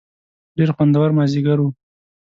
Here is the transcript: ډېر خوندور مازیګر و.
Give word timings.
ډېر 0.57 0.69
خوندور 0.75 1.09
مازیګر 1.17 1.57
و. 1.61 1.65